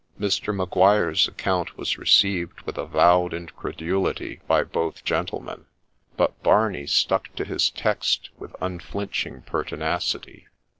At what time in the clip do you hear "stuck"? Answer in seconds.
6.87-7.31